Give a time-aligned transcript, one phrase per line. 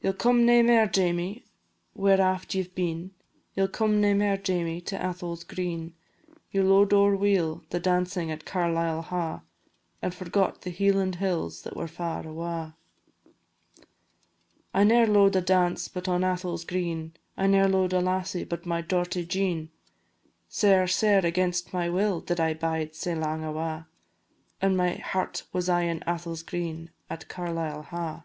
[0.00, 1.44] "Ye 'll come nae mair, Jamie,
[1.92, 3.10] where aft ye 've been,
[3.54, 5.92] Ye 'll come nae mair, Jamie, to Atholl's green;
[6.50, 9.42] Ye lo'ed ower weel the dancin' at Carlisle Ha',
[10.00, 12.74] And forgot the Hieland hills that were far awa'."
[14.72, 18.64] "I ne'er lo'ed a dance but on Atholl's green, I ne'er lo'ed a lassie but
[18.64, 19.68] my dorty Jean,
[20.48, 23.86] Sair, sair against my will did I bide sae lang awa',
[24.62, 28.24] And my heart was aye in Atholl's green at Carlisle Ha'."